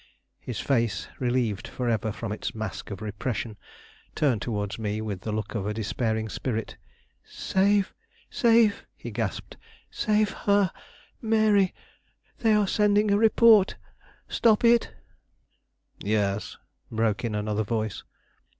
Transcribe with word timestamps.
His 0.39 0.59
face, 0.59 1.07
relieved 1.19 1.67
forever 1.67 2.11
from 2.11 2.31
its 2.31 2.55
mask 2.55 2.89
of 2.89 3.03
repression, 3.03 3.55
turned 4.15 4.41
towards 4.41 4.79
me 4.79 4.99
with 4.99 5.21
the 5.21 5.31
look 5.31 5.53
of 5.53 5.67
a 5.67 5.75
despairing 5.75 6.27
spirit. 6.27 6.75
"Save! 7.23 7.93
save!" 8.27 8.87
he 8.97 9.11
gasped. 9.11 9.57
"Save 9.91 10.31
her 10.31 10.71
Mary 11.21 11.75
they 12.39 12.53
are 12.55 12.65
sending 12.67 13.11
a 13.11 13.17
report 13.19 13.75
stop 14.27 14.63
it!" 14.65 14.91
"Yes," 15.99 16.57
broke 16.91 17.23
in 17.23 17.35
another 17.35 17.63
voice. 17.63 18.01